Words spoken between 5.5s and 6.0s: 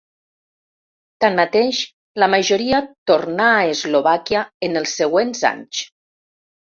anys.